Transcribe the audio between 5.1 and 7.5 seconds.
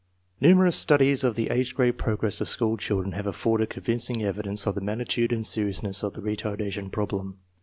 and serious ness of the retardation problem.